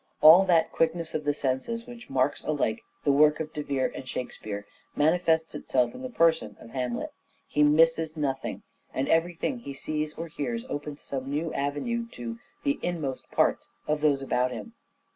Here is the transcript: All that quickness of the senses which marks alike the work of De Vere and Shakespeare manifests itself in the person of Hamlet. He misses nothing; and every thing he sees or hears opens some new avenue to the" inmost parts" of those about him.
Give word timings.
All 0.19 0.45
that 0.45 0.71
quickness 0.71 1.13
of 1.13 1.25
the 1.25 1.33
senses 1.35 1.85
which 1.85 2.09
marks 2.09 2.43
alike 2.43 2.81
the 3.03 3.11
work 3.11 3.39
of 3.39 3.53
De 3.53 3.61
Vere 3.61 3.91
and 3.93 4.09
Shakespeare 4.09 4.65
manifests 4.95 5.53
itself 5.53 5.93
in 5.93 6.01
the 6.01 6.09
person 6.09 6.57
of 6.59 6.71
Hamlet. 6.71 7.11
He 7.47 7.61
misses 7.61 8.17
nothing; 8.17 8.63
and 8.95 9.07
every 9.07 9.35
thing 9.35 9.59
he 9.59 9.73
sees 9.75 10.15
or 10.15 10.25
hears 10.27 10.65
opens 10.67 11.03
some 11.03 11.29
new 11.29 11.53
avenue 11.53 12.07
to 12.13 12.39
the" 12.63 12.79
inmost 12.81 13.29
parts" 13.29 13.67
of 13.87 14.01
those 14.01 14.23
about 14.23 14.49
him. 14.49 14.73